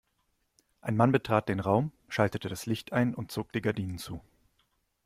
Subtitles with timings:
[0.81, 4.19] Ein Mann betrat den Raum, schaltete das Licht ein und zog die Gardinen zu.